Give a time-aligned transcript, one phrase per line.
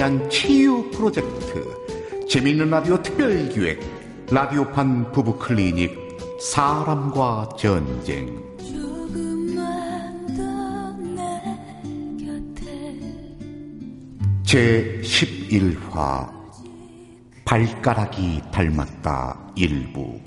[0.00, 1.62] 위한 치유 프로젝트
[2.26, 3.80] 재미있는 라디오 특별기획
[4.30, 5.94] 라디오판 부부 클리닉
[6.40, 8.42] 사람과 전쟁.
[14.42, 16.32] 제 11화
[17.44, 20.18] 발가락이 닮았다 일부.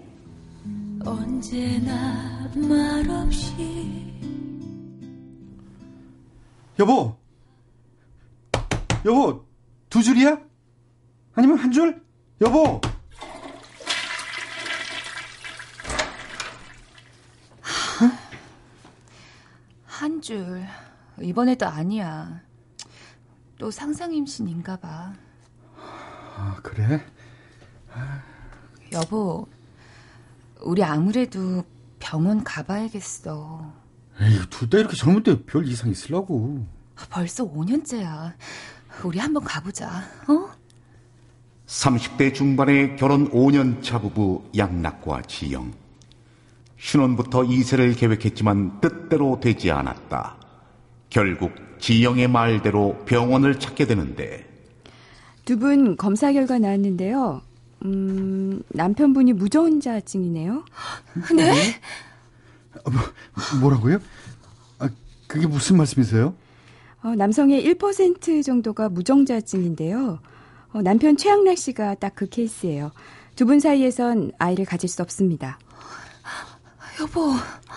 [1.04, 4.14] 언제나 말없이.
[6.80, 7.16] 여보!
[9.06, 9.53] 여보
[9.94, 10.40] 두 줄이야?
[11.36, 12.04] 아니면 한 줄?
[12.42, 12.82] 여보
[19.86, 20.66] 한 줄.
[21.22, 22.42] 이번에도 아니야.
[23.60, 25.14] 또 상상 임신인가 봐.
[25.78, 27.06] 아, 그래?
[28.92, 29.48] 여보,
[30.62, 31.64] 우리 아무래도
[32.00, 33.72] 병원 가봐야겠어.
[34.20, 36.66] 에이, 둘 다 이렇게 젊을 때 별 이상 있으려고.
[37.10, 38.34] 벌써 5년째야.
[39.04, 39.88] 우리 한번 가보자,
[40.28, 40.50] 어?
[41.68, 45.74] 30대 중반의 결혼 5년차 부부 양락과 지영.
[46.78, 50.36] 신혼부터 이세를 계획했지만 뜻대로 되지 않았다.
[51.10, 54.50] 결국 지영의 말대로 병원을 찾게 되는데
[55.46, 57.42] 두 분 검사 결과 나왔는데요.
[57.86, 60.64] 음, 남편분이 무전자증이네요.
[61.36, 61.52] 네?
[62.86, 63.02] 어, 뭐,
[63.62, 64.00] 뭐라고요?
[64.80, 64.90] 아,
[65.28, 66.34] 그게 무슨 말씀이세요?
[67.04, 70.20] 어, 남성의 1% 정도가 무정자증인데요.
[70.74, 72.92] 어, 남편 최양락 씨가 딱 그 케이스예요.
[73.36, 75.58] 두 분 사이에선 아이를 가질 수 없습니다.
[77.02, 77.32] 여보.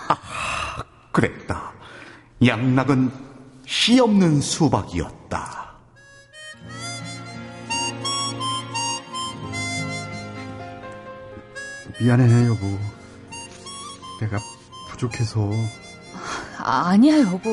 [0.07, 1.73] 아, 그랬다.
[2.45, 3.11] 양락은
[3.65, 5.67] 씨 없는 수박이었다.
[11.99, 12.77] 미안해, 여보.
[14.19, 14.37] 내가
[14.89, 15.49] 부족해서.
[16.59, 17.49] 아, 아니야, 여보.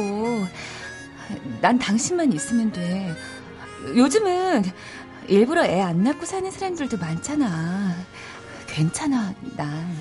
[1.60, 3.14] 난 당신만 있으면 돼.
[3.96, 4.64] 요즘은
[5.28, 7.94] 일부러 애 안 낳고 사는 사람들도 많잖아.
[8.66, 9.96] 괜찮아, 난.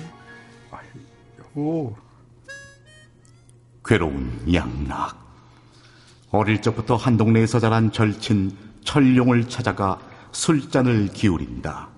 [1.54, 1.94] 오.
[3.84, 5.22] 괴로운 양락.
[6.30, 10.00] 어릴 적부터 한 동네에서 자란 절친 철룡을 찾아가
[10.32, 11.88] 술잔을 기울인다.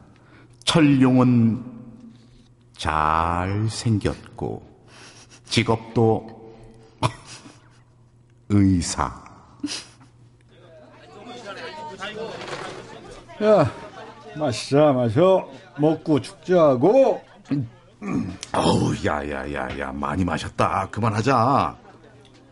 [0.64, 1.64] 철룡은
[2.76, 4.62] 잘 생겼고
[5.46, 6.54] 직업도
[8.50, 9.24] 의사.
[13.42, 13.70] 야,
[14.36, 15.48] 마시자, 마셔.
[15.78, 17.22] 먹고 축제하고.
[18.52, 20.88] 어우, 야 야 야 야, 많이 마셨다.
[20.90, 21.76] 그만하자.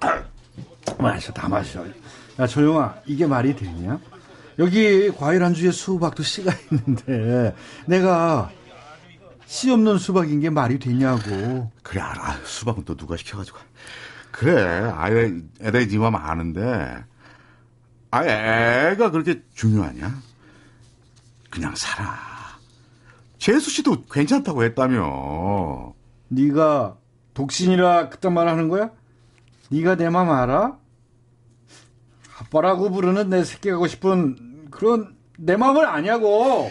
[0.98, 1.84] 마셔, 다 마셔.
[2.38, 3.98] 야, 조용아, 이게 말이 되냐?
[4.58, 7.54] 여기 과일 안주에 수박도 씨가 있는데
[7.86, 8.50] 내가
[9.46, 11.70] 씨 없는 수박인 게 말이 되냐고.
[11.82, 12.38] 그래 알아.
[12.44, 13.58] 수박은 또 누가 시켜가지고.
[14.34, 14.90] 그래.
[14.96, 17.04] 아예 애들이 네맘 아는데.
[18.10, 20.12] 아 애가 그렇게 중요하냐?
[21.50, 22.18] 그냥 살아.
[23.38, 25.94] 재수 씨도 괜찮다고 했다며.
[26.28, 26.96] 네가
[27.34, 28.90] 독신이라 그딴 말 하는 거야?
[29.70, 30.78] 네가 내 맘 알아?
[32.40, 36.70] 아빠라고 부르는 내 새끼 가고 싶은 그런 내 마음을 아냐고.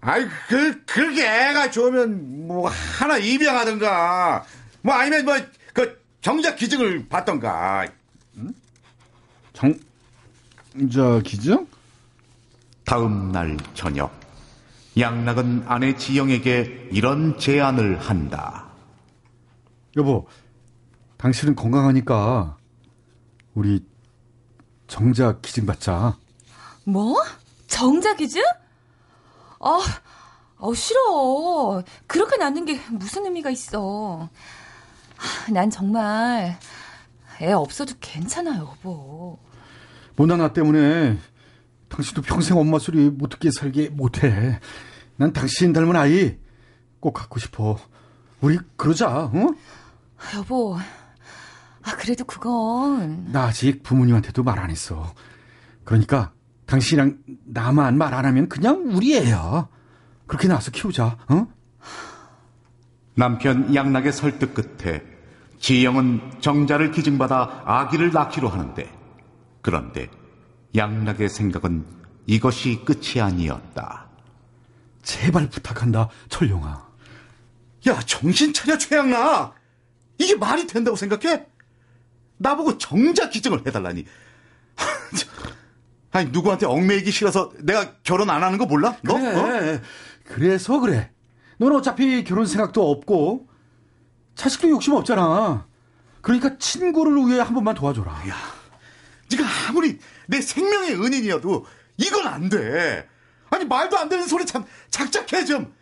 [0.00, 4.44] 아이 그 그게 애가 좋으면 뭐 하나 입양하든가
[4.82, 5.50] 뭐 아니면 뭐그
[6.20, 7.86] 정작 기증을 받던가.
[8.36, 8.54] 응?
[9.52, 11.66] 정자 기증?
[12.84, 14.12] 다음 날 저녁
[14.98, 18.68] 양락은 아내 지영에게 이런 제안을 한다.
[19.96, 20.26] 여보,
[21.16, 22.56] 당신은 건강하니까
[23.54, 23.84] 우리
[24.88, 26.16] 정자 기증 받자.
[26.84, 27.16] 뭐?
[27.66, 28.42] 정자 기증?
[29.60, 29.80] 아,
[30.56, 31.82] 어, 싫어.
[32.06, 34.28] 그렇게 낳는 게 무슨 의미가 있어.
[35.52, 36.58] 난 정말
[37.40, 39.38] 애 없어도 괜찮아, 여보.
[40.16, 41.18] 못난 나 때문에
[41.88, 44.60] 당신도 평생 엄마 소리 못 듣게 살게 못해.
[45.16, 46.36] 난 당신 닮은 아이
[47.00, 47.78] 꼭 갖고 싶어.
[48.40, 49.46] 우리 그러자, 어?
[50.36, 50.76] 여보,
[51.82, 53.30] 아, 그래도 그건.
[53.32, 55.12] 나 아직 부모님한테도 말 안 했어.
[55.84, 56.32] 그러니까
[56.66, 59.68] 당신이랑 나만 말 안 하면 그냥 우리 애야.
[60.26, 61.46] 그렇게 나서 키우자, 어?
[63.14, 65.02] 남편 양락의 설득 끝에
[65.60, 68.90] 지영은 정자를 기증받아 아기를 낳기로 하는데
[69.60, 70.10] 그런데
[70.74, 71.84] 양락의 생각은
[72.26, 74.08] 이것이 끝이 아니었다.
[75.02, 76.88] 제발 부탁한다, 철룡아.
[77.88, 79.54] 야, 정신 차려, 최양락!
[80.18, 81.46] 이게 말이 된다고 생각해?
[82.38, 84.04] 나보고 정자 기증을 해달라니.
[86.12, 88.96] 아니, 누구한테 얽매이기 싫어서 내가 결혼 안 하는 거 몰라?
[89.02, 89.14] 너?
[89.14, 89.74] 그래.
[89.74, 89.80] 어?
[90.24, 91.10] 그래서 그래.
[91.58, 93.49] 넌 어차피 결혼 생각도 없고,
[94.40, 95.66] 자식도 욕심 없잖아.
[96.22, 98.10] 그러니까 친구를 위해 한 번만 도와줘라.
[98.26, 98.36] 야,
[99.30, 99.98] 네가 아무리
[100.28, 101.66] 내 생명의 은인이어도
[101.98, 103.06] 이건 안 돼.
[103.50, 105.74] 아니 말도 안 되는 소리 참 작작해 좀.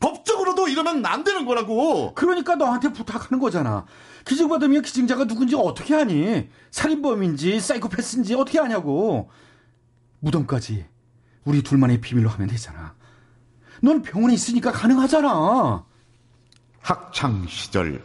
[0.00, 2.14] 법적으로도 이러면 안 되는 거라고.
[2.14, 3.86] 그러니까 너한테 부탁하는 거잖아.
[4.24, 6.48] 기증받으면 기증자가 누군지 어떻게 아니?
[6.72, 9.30] 살인범인지 사이코패스인지 어떻게 아냐고.
[10.18, 10.84] 무덤까지
[11.44, 12.96] 우리 둘만의 비밀로 하면 되잖아.
[13.82, 15.84] 넌 병원에 있으니까 가능하잖아.
[16.80, 18.02] 학창 시절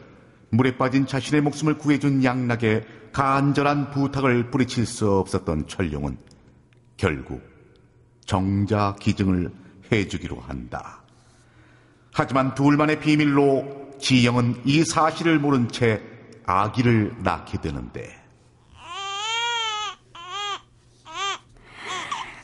[0.49, 6.17] 물에 빠진 자신의 목숨을 구해준 양락의 간절한 부탁을 뿌리칠 수 없었던 철룡은
[6.97, 7.41] 결국
[8.25, 9.51] 정자 기증을
[9.91, 11.01] 해주기로 한다.
[12.13, 16.01] 하지만 둘만의 비밀로 지영은 이 사실을 모른 채
[16.45, 18.25] 아기를 낳게 되는데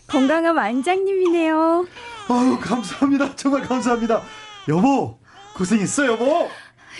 [0.07, 1.88] 건강한 완장님이네요.
[2.27, 3.36] 아유, 감사합니다.
[3.38, 4.22] 정말 감사합니다.
[4.68, 5.20] 여보,
[5.56, 6.50] 고생했어, 여보.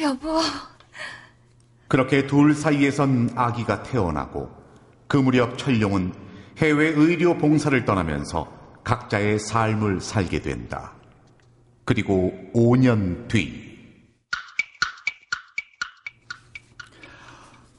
[0.02, 0.42] 여보.
[1.88, 4.50] 그렇게 둘 사이에선 아기가 태어나고
[5.08, 6.14] 그 무렵 철룡은
[6.58, 8.52] 해외 의료 봉사를 떠나면서
[8.84, 10.94] 각자의 삶을 살게 된다.
[11.84, 13.72] 그리고 5년 뒤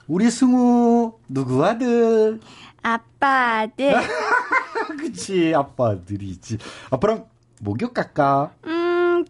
[0.08, 2.38] 우리 승우, 누구 아들?
[2.82, 3.94] 아빠 아들.
[4.98, 6.58] 그치, 아빠 아들이지.
[6.90, 7.24] 아빠랑
[7.60, 8.52] 목욕 갈까?
[8.66, 8.81] 음,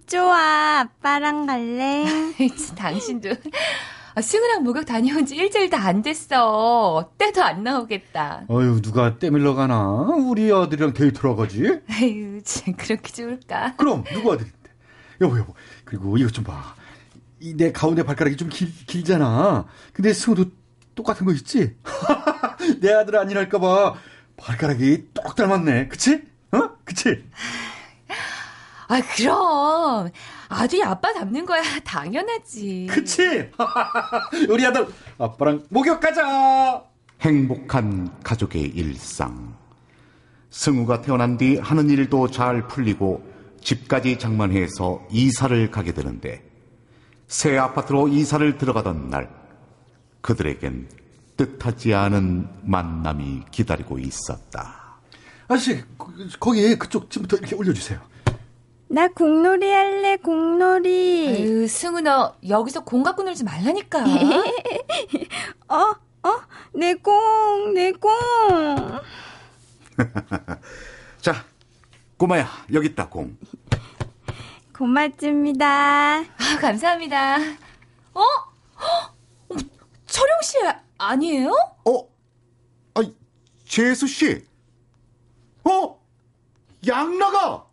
[0.06, 0.80] 좋아.
[0.80, 2.04] 아빠랑 갈래.
[2.76, 3.30] 당신도
[4.14, 7.12] 아, 승우랑 목욕 다녀온 지 일주일도 안 됐어.
[7.16, 8.44] 때도 안 나오겠다.
[8.48, 9.80] 어휴, 누가 때밀러 가나?
[9.80, 11.80] 우리 아들이랑 데이트로 가지?
[11.90, 13.74] 에휴, 참 그렇게 좋을까?
[13.76, 14.58] 그럼, 누구 아들인데?
[15.22, 15.54] 여보, 여보.
[15.86, 16.74] 그리고 이것 좀 봐.
[17.40, 19.64] 이 내 가운데 발가락이 좀 길, 길잖아.
[19.94, 20.44] 근데 승우도
[20.94, 21.74] 똑같은 거 있지?
[22.80, 23.94] 내 아들 아니랄까봐
[24.36, 25.88] 발가락이 똑 닮았네.
[25.88, 26.22] 그치?
[26.52, 26.70] 어?
[26.84, 27.24] 그치?
[28.88, 30.10] 아, 그럼.
[30.48, 31.62] 아들이 아빠 닮는 거야.
[31.84, 32.88] 당연하지.
[32.90, 33.48] 그치?
[34.48, 34.86] 우리 아들,
[35.18, 36.82] 아빠랑 목욕 가자!
[37.20, 39.54] 행복한 가족의 일상.
[40.50, 43.24] 승우가 태어난 뒤 하는 일도 잘 풀리고
[43.62, 46.42] 집까지 장만해서 이사를 가게 되는데
[47.28, 49.30] 새 아파트로 이사를 들어가던 날
[50.20, 50.88] 그들에겐
[51.36, 54.96] 뜻하지 않은 만남이 기다리고 있었다.
[55.48, 57.98] 아저씨, 거- 거기 그쪽 쯤부터 이렇게 올려주세요.
[58.92, 61.26] 나 공놀이 할래, 공놀이.
[61.26, 64.04] 에휴, 승우 너 여기서 공 갖고 놀지 말라니까.
[65.66, 65.94] 어,
[66.28, 66.40] 어,
[66.74, 68.10] 내 공, 내 공.
[71.22, 71.42] 자,
[72.18, 73.34] 꼬마야, 여기 있다, 공.
[74.76, 76.18] 고맙습니다.
[76.18, 77.36] 아, 감사합니다.
[78.12, 78.20] 어?
[78.78, 79.14] 헉!
[79.48, 79.54] 어,
[80.04, 80.58] 철용 씨
[80.98, 81.50] 아니에요?
[81.86, 82.08] 어?
[82.96, 83.02] 아,
[83.64, 84.44] 재수 씨.
[85.64, 85.98] 어?
[86.86, 87.64] 양나가.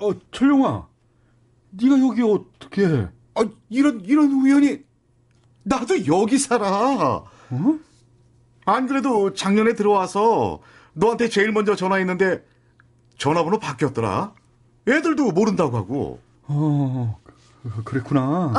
[0.00, 0.86] 어, 철룡아.
[1.70, 4.84] 네가 여기 어떻게 아, 이런 이런 우연이
[5.62, 6.66] 나도 여기 살아.
[7.50, 7.78] 어?
[8.64, 10.60] 안 그래도 작년에 들어와서
[10.94, 12.44] 너한테 제일 먼저 전화했는데
[13.18, 14.32] 전화번호 바뀌었더라.
[14.88, 16.20] 애들도 모른다고 하고.
[16.44, 17.18] 어,
[17.62, 18.54] 그- 그랬구나.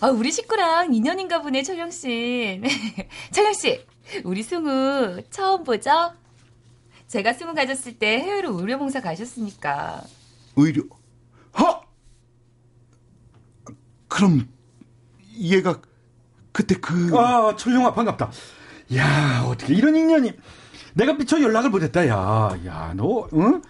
[0.00, 2.60] 아, 우리 식구랑 인연인가 보네, 철용 씨.
[3.30, 3.84] 철용 씨,
[4.24, 5.90] 우리 승우 처음 보죠?
[7.08, 10.02] 제가 승우 가졌을 때 해외로 의료봉사 가셨으니까.
[10.56, 10.84] 의료.
[11.52, 11.80] 하.
[14.08, 14.46] 그럼
[15.38, 15.80] 얘가
[16.52, 18.30] 그때 그 아, 철룡아, 반갑다.
[18.96, 20.32] 야, 어떻게 이런 인연이.
[20.94, 22.54] 내가 미처 연락을 못했다, 야.
[22.66, 23.62] 야, 너, 응?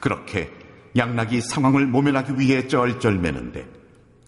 [0.00, 0.50] 그렇게
[0.96, 3.66] 양락이 상황을 모면하기 위해 쩔쩔매는데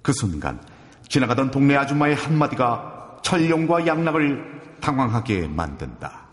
[0.02, 0.60] 그 순간
[1.08, 6.28] 지나가던 동네 아줌마의 한마디가 철룡과 양락을 당황하게 만든다.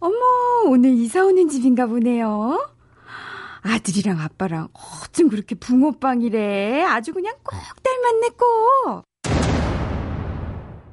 [0.00, 0.16] 어머,
[0.66, 2.68] 오늘 이사 오는 집인가 보네요.
[3.62, 4.68] 아들이랑 아빠랑
[5.04, 6.82] 어쩜 그렇게 붕어빵이래.
[6.84, 9.04] 아주 그냥 꼭 닮았네, 꼭.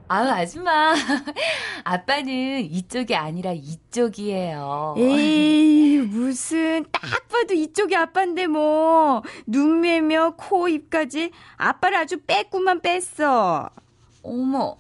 [0.09, 0.93] 아우, 아줌마.
[1.83, 4.95] 아빠는 이쪽이 아니라 이쪽이에요.
[4.97, 9.21] 에이, 무슨, 딱 봐도 이쪽이 아빠인데 뭐.
[9.45, 13.69] 눈 매며 코, 입까지 아빠를 아주 뺐구만 뺐어.
[14.23, 14.77] 어머.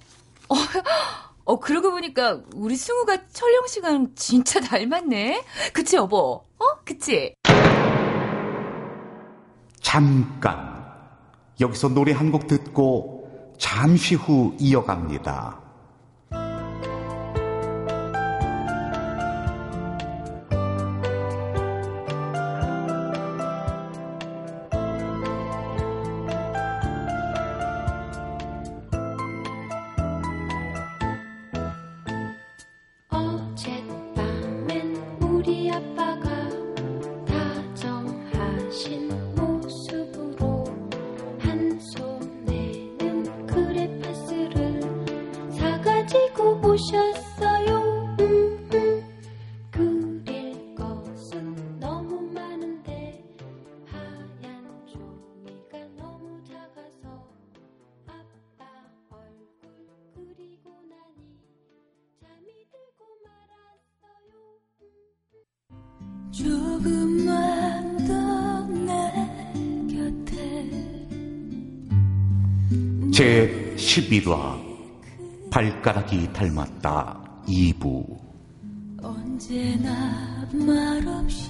[0.49, 0.55] 어,
[1.43, 5.43] 어, 그러고 보니까 우리 승우가 철령 씨랑 진짜 닮았네.
[5.73, 6.43] 그치, 여보?
[6.59, 6.65] 어?
[6.85, 7.33] 그치?
[9.87, 10.83] 잠깐
[11.61, 15.61] 여기서 노래 한 곡 듣고 잠시 후 이어갑니다.
[33.09, 36.06] 어젯밤엔 우리 아빠
[73.11, 74.55] 제 11화
[75.49, 78.19] 발가락이 닮았다 2부.
[79.01, 81.49] 언제나 말없이.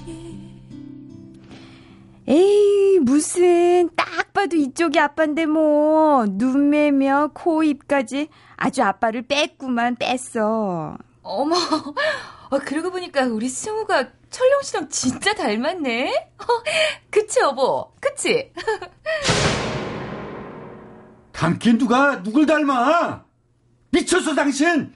[2.26, 10.96] 에이, 무슨, 딱 봐도 이쪽이 아빠인데 뭐, 눈매며 코, 입까지 아주 아빠를 뺐구만, 뺐어.
[11.22, 11.54] 어머,
[12.50, 16.30] 어, 그러고 보니까 우리 승우가 철룡 씨랑 진짜 닮았네?
[16.38, 16.44] 어,
[17.10, 17.92] 그치, 여보?
[18.00, 18.52] 그치?
[21.32, 23.24] 닮긴 누가 누굴 닮아?
[23.90, 24.92] 미쳤어 당신?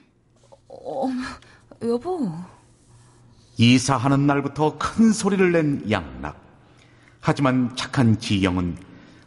[1.83, 2.31] 여보.
[3.57, 6.41] 이사하는 날부터 큰 소리를 낸 양락
[7.21, 8.77] 하지만 착한 지영은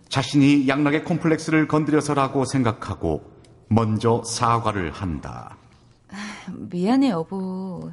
[0.08, 3.32] 자신이 양락의 콤플렉스를 건드려서라고 생각하고
[3.68, 5.56] 먼저 사과를 한다
[6.52, 7.92] 미안해, 여보.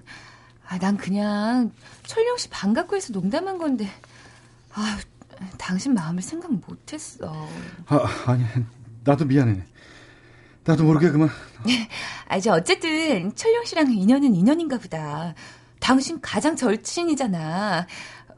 [0.68, 1.72] 아, 난 그냥
[2.06, 3.88] 철룡 씨 반갑고 해서 농담한 건데,
[4.74, 5.00] 아,
[5.58, 7.48] 당신 마음을 생각 못했어.
[7.88, 8.44] 아 아니
[9.04, 9.64] 나도 미안해.
[10.66, 11.30] 나도 모르게 그만.
[12.28, 15.34] 아, 이제 어쨌든 철룡 씨랑 인연은 인연인가 보다.
[15.80, 17.88] 당신 가장 절친이잖아.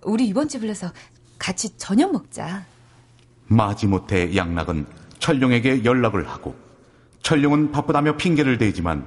[0.03, 0.91] 우리 이번 주 불러서
[1.37, 2.65] 같이 저녁 먹자.
[3.47, 4.87] 마지못해 양락은
[5.19, 6.55] 철룡에게 연락을 하고
[7.21, 9.05] 철룡은 바쁘다며 핑계를 대지만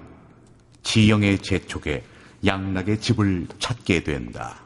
[0.89, 2.03] 지영의 재촉에
[2.47, 4.57] 양락의 집을 찾게 된다.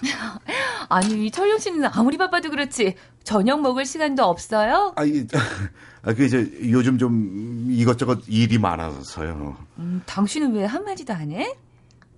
[0.88, 2.94] 아니, 철룡 씨는 아무리 바빠도 그렇지
[3.24, 4.92] 저녁 먹을 시간도 없어요?
[4.94, 5.26] 아, 이,
[6.02, 9.56] 아, 그 이제 요즘 좀 이것저것 일이 많아서요.
[9.78, 11.56] 음, 당신은 왜 한마디도 안 해?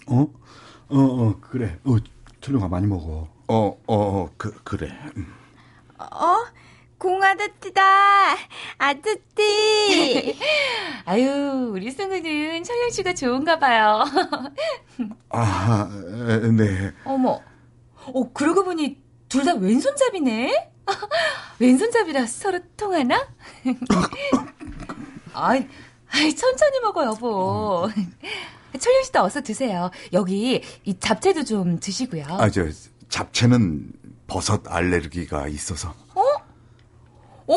[0.07, 0.21] 어?
[0.21, 1.79] 어, 어, 그래.
[1.85, 1.97] 어,
[2.43, 3.29] 철룡아 많이 먹어.
[3.49, 4.95] 어, 어, 어, 그, 그래.
[5.17, 5.27] 음.
[5.99, 6.42] 어?
[7.03, 7.83] 공아저씨다.
[8.79, 10.39] 아저씨.
[11.05, 14.05] 아유, 우리 승우는 철룡 씨가 좋은가 봐요.
[15.31, 15.89] 아,
[16.29, 16.93] 에, 네.
[17.05, 17.41] 어머.
[18.05, 20.71] 어, 그러고 보니 둘 다 왼손잡이네?
[21.59, 23.27] 왼손잡이라 서로 통하나?
[25.35, 25.67] 아이,
[26.13, 27.89] 아이, 천천히 먹어, 여보.
[28.79, 29.91] 철룡 씨도 어서 드세요.
[30.13, 32.27] 여기 이 잡채도 좀 드시고요.
[32.29, 32.63] 아, 저,
[33.09, 33.91] 잡채는
[34.29, 35.95] 버섯 알레르기가 있어서.
[36.15, 36.22] 어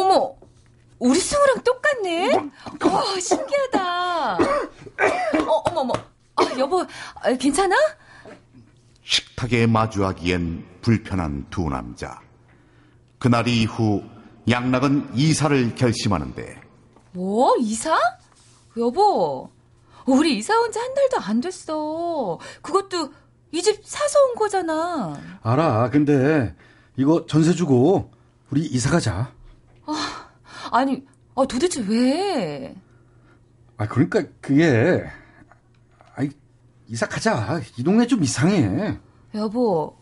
[0.03, 0.35] 머,
[0.99, 2.33] 우리 승우랑 똑같네?
[2.83, 4.33] 와, 신기하다.
[5.47, 5.93] 어, 어머, 어머.
[6.37, 7.75] 아, 여보, 아, 괜찮아?
[9.03, 12.19] 식탁에 마주하기엔 불편한 두 남자.
[13.19, 14.03] 그날 이후
[14.49, 16.61] 양락은 이사를 결심하는데
[17.13, 17.97] 뭐, 이사?
[18.77, 19.49] 여보,
[20.05, 22.39] 우리 이사 온 지 한 달도 안 됐어.
[22.61, 23.11] 그것도
[23.51, 25.17] 이 집 사서 온 거잖아.
[25.41, 25.89] 알아.
[25.89, 26.53] 근데
[26.97, 28.11] 이거 전세 주고
[28.51, 29.31] 우리 이사 가자.
[30.71, 32.75] 아니, 아, 도대체 왜?
[33.77, 35.03] 아 그러니까 그게
[36.15, 36.29] 아이
[36.87, 37.59] 이사 가자.
[37.77, 38.97] 이 동네 좀 이상해.
[39.33, 39.97] 여보,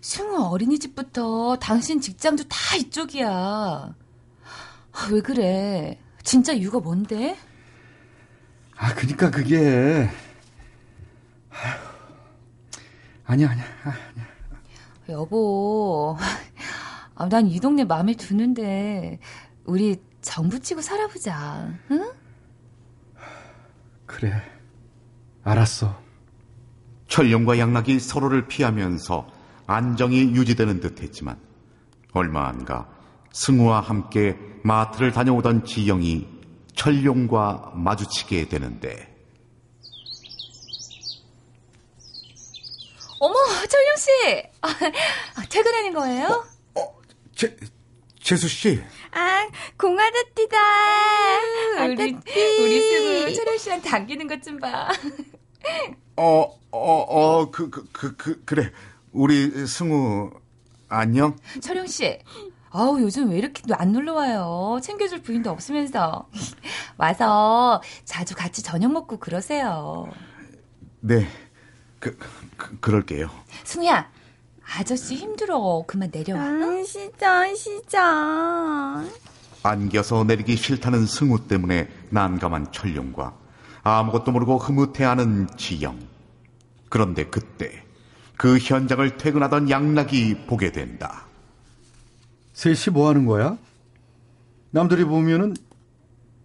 [0.00, 3.28] 승우 어린이집부터 당신 직장도 다 이쪽이야.
[3.30, 3.94] 아,
[5.12, 6.00] 왜 그래?
[6.22, 7.36] 진짜 이유가 뭔데?
[8.76, 10.08] 아 그러니까 그게
[11.50, 11.78] 아휴,
[13.26, 13.64] 아니야 아니야.
[13.84, 14.28] 아, 아니야.
[15.10, 16.16] 여보,
[17.20, 19.18] 아, 난 이 동네 마음에 드는데,
[19.64, 22.12] 우리 정 붙이고 살아보자, 응?
[24.06, 24.32] 그래.
[25.42, 26.00] 알았어.
[27.08, 29.26] 철룡과 양락이 서로를 피하면서
[29.66, 31.40] 안정이 유지되는 듯 했지만
[32.12, 32.88] 얼마 안가
[33.32, 36.26] 승우와 함께 마트를 다녀오던 지영이
[36.74, 39.14] 철룡과 마주치게 되는데
[43.20, 43.34] 어머,
[43.66, 44.48] 철룡씨!
[44.62, 46.44] 아, 퇴근하는 거예요?
[47.38, 47.56] 제,
[48.20, 49.46] 재수 씨 아,
[49.78, 50.56] 공아저씨다.
[51.84, 52.16] 우리, 아저씨.
[52.60, 54.88] 우리 승우 철룡씨랑 당기는 것 좀 봐.
[56.16, 58.72] 어, 어, 어, 그, 그, 그, 그, 그래.
[59.12, 60.30] 우리 승우,
[60.88, 61.36] 안녕?
[61.60, 62.18] 철룡씨,
[62.70, 64.80] 아우, 요즘 왜 이렇게 안 놀러 와요?
[64.82, 66.28] 챙겨줄 부인도 없으면서.
[66.96, 70.10] 와서 자주 같이 저녁 먹고 그러세요.
[71.00, 71.28] 네.
[72.00, 72.18] 그,
[72.56, 73.30] 그 그럴게요.
[73.64, 74.10] 승우야,
[74.76, 75.84] 아저씨 힘들어.
[75.86, 76.40] 그만 내려와.
[76.42, 79.08] 아, 시장, 시장.
[79.62, 83.34] 안겨서 내리기 싫다는 승우 때문에 난감한 철룡과
[83.82, 85.98] 아무것도 모르고 흐뭇해하는 지영.
[86.88, 87.82] 그런데 그때
[88.36, 91.26] 그 현장을 퇴근하던 양락이 보게 된다.
[92.52, 93.56] 셋이 뭐 하는 거야?
[94.70, 95.54] 남들이 보면은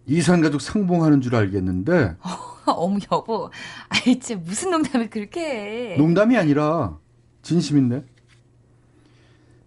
[0.06, 2.16] 이산가족 상봉하는 줄 알겠는데
[2.66, 3.50] 어머, 여보.
[3.88, 5.96] 아이, 진짜 무슨 농담을 그렇게 해.
[5.96, 6.96] 농담이 아니라
[7.42, 8.13] 진심인데.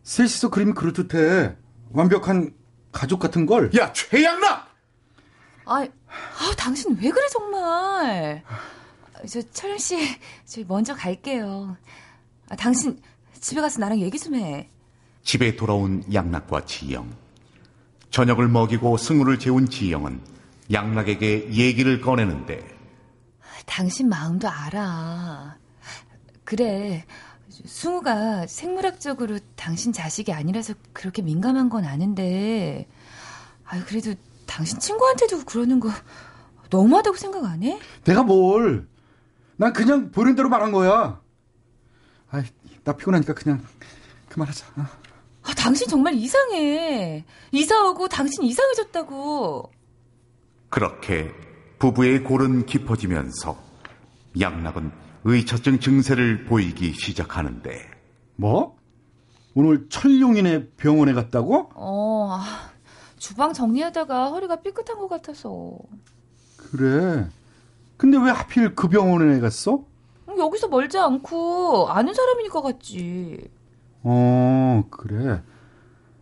[0.07, 1.57] 셋이서 그림이 그럴듯해.
[1.91, 2.53] 완벽한
[2.93, 3.69] 가족 같은 걸.
[3.75, 4.73] 야, 최양락!
[5.65, 8.41] 아, 아, 당신 왜 그래 정말?
[9.27, 9.97] 저 철현 씨,
[10.45, 11.75] 저 먼저 갈게요.
[12.47, 13.01] 아, 당신
[13.41, 14.69] 집에 가서 나랑 얘기 좀 해.
[15.23, 17.13] 집에 돌아온 양락과 지영.
[18.09, 20.21] 저녁을 먹이고 승우를 재운 지영은
[20.71, 22.65] 양락에게 얘기를 꺼내는데
[23.65, 25.57] 당신 마음도 알아.
[26.45, 27.05] 그래.
[27.65, 32.87] 승우가 생물학적으로 당신 자식이 아니라서 그렇게 민감한 건 아는데,
[33.65, 34.13] 아 그래도
[34.45, 35.89] 당신 친구한테도 그러는 거
[36.69, 37.79] 너무하다고 생각 안 해?
[38.03, 38.87] 내가 뭘?
[39.55, 41.21] 난 그냥 보이는 대로 말한 거야.
[42.29, 42.43] 아이,
[42.83, 43.63] 나 피곤하니까 그냥
[44.29, 44.65] 그만하자.
[44.77, 44.85] 어?
[45.43, 47.23] 아, 당신 정말 이상해.
[47.51, 49.71] 이사 오고 당신 이상해졌다고.
[50.69, 51.31] 그렇게
[51.79, 53.57] 부부의 골은 깊어지면서
[54.39, 54.91] 양락은
[55.29, 57.81] 의처증 증세를 보이기 시작하는데
[58.37, 58.77] 뭐?
[59.55, 61.69] 오늘 철룡이네 병원에 갔다고?
[61.73, 62.71] 어, 아,
[63.17, 65.77] 주방 정리하다가 허리가 삐끗한 것 같아서.
[66.55, 67.27] 그래.
[67.97, 69.83] 근데 왜 하필 그 병원에 갔어?
[70.29, 73.49] 음, 여기서 멀지 않고 아는 사람이니까 갔지.
[74.03, 75.43] 어, 그래.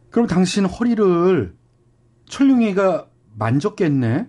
[0.09, 1.55] 그럼 당신 허리를
[2.27, 3.07] 철룡이가
[3.37, 4.27] 만졌겠네?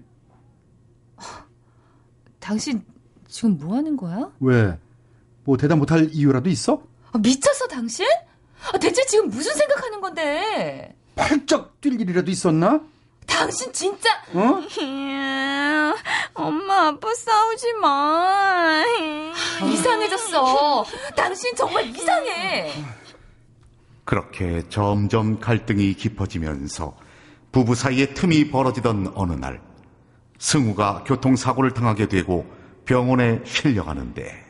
[2.41, 2.85] 당신
[3.37, 4.31] 지금 뭐 하는 거야?
[4.41, 4.79] 왜?
[5.45, 6.83] 뭐 대답 못할 이유라도 있어?
[7.13, 8.07] 아, 미쳤어, 당신?
[8.73, 10.97] 아, 대체 지금 무슨 생각하는 건데?
[11.17, 12.81] 펄쩍 뛸 일이라도 있었나?
[13.27, 14.63] 당신 진짜 어?
[16.33, 18.83] 엄마 아빠 싸우지 마.
[19.71, 20.87] 이상해졌어.
[21.15, 22.73] 당신 정말 이상해.
[24.07, 26.97] 그렇게 점점 갈등이 깊어지면서
[27.53, 29.61] 부부 사이에 틈이 벌어지던 어느 날
[30.39, 34.45] 승우가 교통사고를 당하게 되고 병원에 실려가는데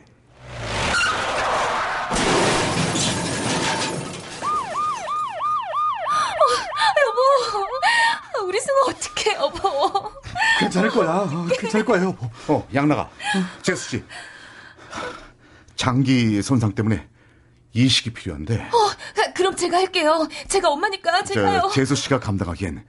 [7.05, 10.11] 여보, 우리 승우 어떡해, 여보.
[10.59, 11.09] 괜찮을 거야.
[11.11, 12.29] 어, 괜찮을 거야, 여보.
[12.47, 13.09] 어 양나가
[13.61, 14.03] 재수 씨
[15.75, 17.07] 장기 손상 때문에
[17.73, 20.27] 이식이 필요한데 어, 그럼 제가 할게요.
[20.47, 21.61] 제가 엄마니까 제가요.
[21.63, 22.85] 저 재수 씨가 감당하기엔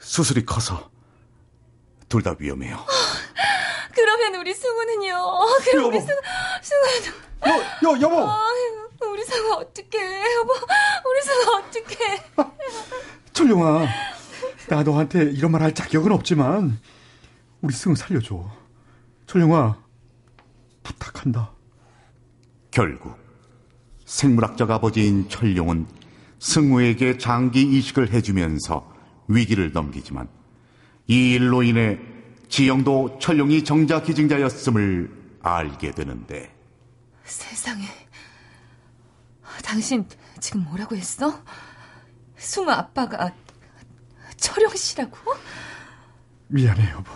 [0.00, 0.90] 수술이 커서
[2.08, 2.76] 둘 다 위험해요.
[3.94, 5.16] 그러면 우리 승우는요.
[5.70, 6.00] 그럼 우리.
[6.00, 6.16] 승우,
[6.62, 8.20] 승우는 여, 여, 여보!
[8.28, 10.52] 아유, 우리 승우 어떡해, 여보.
[11.08, 12.22] 우리 승우 어떡해.
[13.32, 13.86] 철룡아,
[14.68, 16.78] 나 너한테 이런 말 할 자격은 없지만
[17.62, 18.44] 우리 승우 살려줘.
[19.26, 19.76] 철룡아,
[20.82, 21.50] 부탁한다.
[22.70, 23.16] 결국
[24.04, 25.86] 생물학적 아버지인 철룡은
[26.38, 28.90] 승우에게 장기 이식을 해주면서
[29.28, 30.28] 위기를 넘기지만
[31.06, 31.98] 이 일로 인해
[32.52, 36.54] 지영도 철룡이 정자 기증자였음을 알게 되는데
[37.24, 37.86] 세상에.
[39.64, 40.06] 당신
[40.38, 41.42] 지금 뭐라고 했어?
[42.36, 43.34] 승우 아빠가
[44.36, 45.16] 철영 씨라고?
[46.48, 47.10] 미안해, 여보.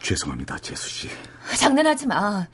[0.00, 1.10] 죄송합니다 재수 씨.
[1.58, 2.48] 장난하지 마.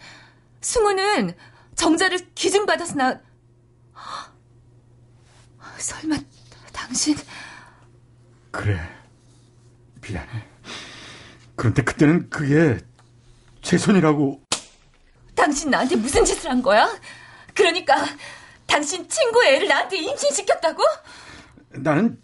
[0.62, 1.32] 승우는
[1.76, 3.20] 정자를 기증받아서 나.
[5.78, 6.16] 설마
[6.72, 7.14] 당신
[8.50, 8.80] 그래.
[10.02, 10.55] 미안해.
[11.56, 12.78] 그런데 그때는 그게
[13.62, 14.42] 제 손이라고.
[15.34, 16.88] 당신 나한테 무슨 짓을 한 거야?
[17.54, 17.94] 그러니까
[18.66, 20.82] 당신 친구 애를 나한테 임신시켰다고?
[21.70, 22.20] 나는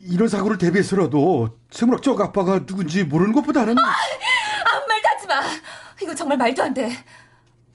[0.00, 5.42] 이런 사고를 대비해서라도 생물학적 아빠가 누군지 모르는 것보다는 아무 말도 하지 마.
[6.02, 6.90] 이거 정말 말도 안 돼.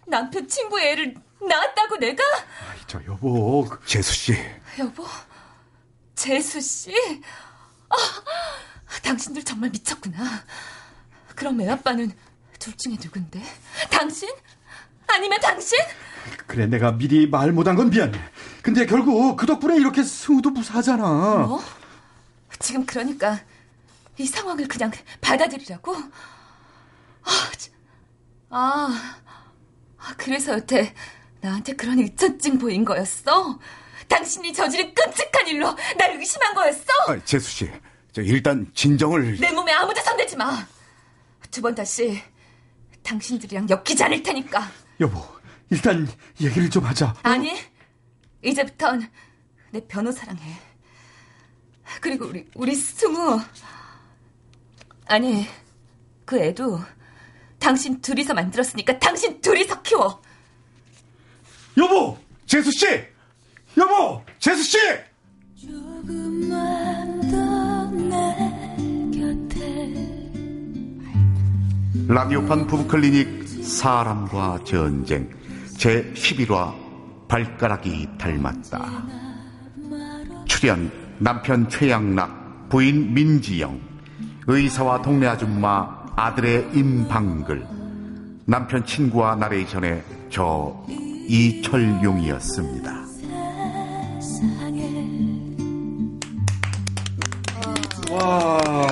[0.05, 1.15] 남편 친구 애를
[1.47, 2.23] 낳았다고 내가?
[2.69, 4.37] 아이, 저 여보 그- 재수 씨.
[4.79, 5.05] 여보,
[6.15, 6.91] 재수 씨.
[7.89, 7.95] 아,
[9.03, 10.43] 당신들 정말 미쳤구나.
[11.37, 12.11] 그럼 애 아빠는
[12.57, 13.39] 둘 중에 누군데?
[13.91, 14.27] 당신?
[15.05, 15.77] 아니면 당신?
[16.47, 18.19] 그래 내가 미리 말 못한 건 미안해.
[18.63, 21.03] 근데 결국 그 덕분에 이렇게 승우도 무사하잖아.
[21.47, 21.63] 뭐?
[22.57, 23.39] 지금 그러니까
[24.17, 25.95] 이 상황을 그냥 받아들이라고?
[25.95, 27.73] 아, 참.
[28.49, 29.15] 아,
[29.99, 30.95] 아, 그래서 여태
[31.41, 33.59] 나한테 그런 의처증 보인 거였어?
[34.07, 36.85] 당신이 저지른 끔찍한 일로 날 의심한 거였어?
[37.09, 37.71] 아, 재수 씨.
[38.11, 40.65] 저 일단 진정을 내 몸에 아무도 손대지 마.
[41.51, 42.21] 두 번 다시
[43.03, 44.69] 당신들이랑 엮이지 않을 테니까.
[44.99, 45.23] 여보
[45.69, 46.07] 일단
[46.41, 47.15] 얘기를 좀 하자.
[47.23, 47.53] 아니,
[48.43, 49.09] 이제부턴
[49.71, 50.53] 내 변호사랑 해.
[52.01, 53.39] 그리고 우리 우리 승우.
[55.07, 55.47] 아니,
[56.25, 56.79] 그 애도
[57.59, 60.21] 당신 둘이서 만들었으니까 당신 둘이서 키워.
[61.77, 62.85] 여보 재수 씨.
[63.77, 64.77] 여보 재수 씨.
[72.09, 75.29] 라디오판 부부클리닉 사람과 전쟁
[75.77, 76.73] 제 11화
[77.27, 79.03] 발가락이 닮았다.
[80.45, 80.89] 출연
[81.19, 83.77] 남편 최양락, 부인 민지영,
[84.47, 87.67] 의사와 동네 아줌마 아들의 임방글,
[88.45, 90.81] 남편 친구와 나레이션의 저
[91.27, 93.05] 이철용이었습니다.
[98.09, 98.87] 와